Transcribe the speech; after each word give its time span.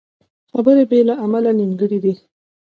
خبرې 0.51 0.83
بې 0.89 0.99
له 1.09 1.13
عمله 1.23 1.51
نیمګړې 1.57 1.99
دي 2.03 2.13